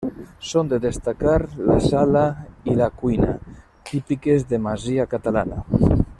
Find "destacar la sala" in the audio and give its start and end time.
0.85-2.23